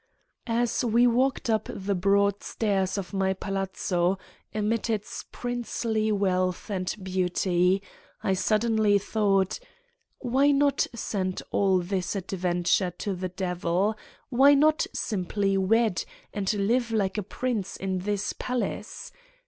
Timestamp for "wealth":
6.11-6.71